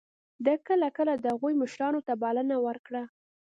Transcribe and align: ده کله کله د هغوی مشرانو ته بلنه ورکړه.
ده 0.45 0.53
کله 0.67 0.87
کله 0.97 1.13
د 1.17 1.25
هغوی 1.33 1.53
مشرانو 1.61 1.99
ته 2.07 2.13
بلنه 2.23 2.55
ورکړه. 2.65 3.03